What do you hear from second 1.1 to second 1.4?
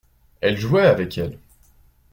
elle.